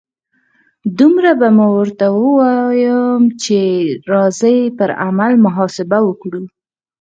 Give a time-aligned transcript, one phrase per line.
[0.99, 1.47] دومره به
[1.77, 3.59] ورته ووایم چې
[4.11, 6.41] راځئ پر عمل محاسبه وکړو.